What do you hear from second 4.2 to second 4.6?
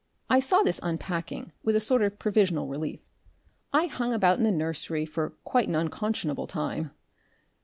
in the